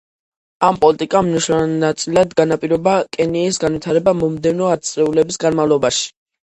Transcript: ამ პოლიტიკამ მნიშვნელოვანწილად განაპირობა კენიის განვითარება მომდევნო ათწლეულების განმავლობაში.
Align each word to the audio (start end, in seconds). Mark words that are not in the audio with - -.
ამ 0.69 0.79
პოლიტიკამ 0.85 1.27
მნიშვნელოვანწილად 1.33 2.33
განაპირობა 2.43 2.97
კენიის 3.19 3.63
განვითარება 3.67 4.19
მომდევნო 4.25 4.75
ათწლეულების 4.75 5.45
განმავლობაში. 5.47 6.15